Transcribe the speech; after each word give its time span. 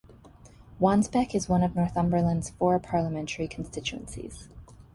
Wansbeck 0.79 1.35
is 1.35 1.47
one 1.47 1.61
of 1.61 1.75
Northumberland's 1.75 2.49
four 2.49 2.79
Parliamentary 2.79 3.47
constituencies. 3.47 4.49